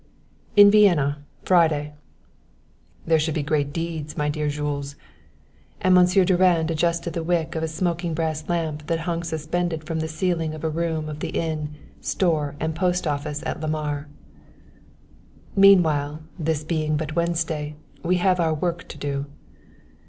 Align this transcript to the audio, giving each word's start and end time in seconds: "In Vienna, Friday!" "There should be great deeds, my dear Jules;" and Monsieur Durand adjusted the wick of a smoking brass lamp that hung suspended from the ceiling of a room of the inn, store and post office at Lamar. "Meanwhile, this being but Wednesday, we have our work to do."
"In 0.55 0.71
Vienna, 0.71 1.19
Friday!" 1.43 1.93
"There 3.05 3.19
should 3.19 3.35
be 3.35 3.43
great 3.43 3.71
deeds, 3.71 4.17
my 4.17 4.29
dear 4.29 4.49
Jules;" 4.49 4.95
and 5.79 5.93
Monsieur 5.93 6.25
Durand 6.25 6.71
adjusted 6.71 7.13
the 7.13 7.21
wick 7.21 7.53
of 7.53 7.61
a 7.61 7.67
smoking 7.67 8.15
brass 8.15 8.49
lamp 8.49 8.87
that 8.87 9.01
hung 9.01 9.21
suspended 9.21 9.83
from 9.83 9.99
the 9.99 10.07
ceiling 10.07 10.55
of 10.55 10.63
a 10.63 10.71
room 10.71 11.07
of 11.07 11.19
the 11.19 11.29
inn, 11.29 11.75
store 12.01 12.55
and 12.59 12.73
post 12.73 13.05
office 13.05 13.43
at 13.45 13.61
Lamar. 13.61 14.07
"Meanwhile, 15.55 16.23
this 16.39 16.63
being 16.63 16.97
but 16.97 17.15
Wednesday, 17.15 17.75
we 18.01 18.15
have 18.15 18.39
our 18.39 18.55
work 18.55 18.87
to 18.87 18.97
do." 18.97 19.27